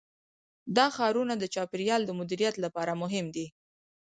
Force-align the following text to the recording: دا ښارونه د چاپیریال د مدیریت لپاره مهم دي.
دا 0.77 0.85
ښارونه 0.95 1.33
د 1.37 1.43
چاپیریال 1.53 2.01
د 2.05 2.11
مدیریت 2.19 2.55
لپاره 2.65 2.93
مهم 3.01 3.25
دي. 3.35 3.47